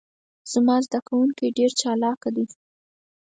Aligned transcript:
زما 0.51 0.75
ذده 0.85 0.99
کوونکي 1.07 1.45
ډیر 1.57 1.71
چالاکه 1.81 2.29
دي. 2.35 2.45